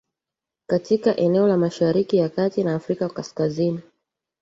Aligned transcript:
katika 0.67 1.15
eneo 1.17 1.47
la 1.47 1.57
mashariki 1.57 2.17
ya 2.17 2.29
kati 2.29 2.63
na 2.63 2.75
afrika 2.75 3.09
kaskazini 3.09 3.79